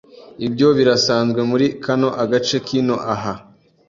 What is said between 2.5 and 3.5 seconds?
kino aha